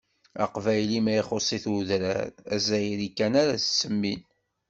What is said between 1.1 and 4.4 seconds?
ixuṣṣ-it udrar, azzayri kan ara s-semmin.